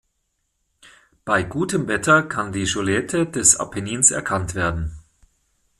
Bei 1.25 1.43
gutem 1.43 1.87
Wetter 1.87 2.23
kann 2.23 2.51
die 2.51 2.65
Silhouette 2.65 3.27
des 3.27 3.57
Apennins 3.57 4.09
erkannt 4.09 4.55
werden. 4.55 4.97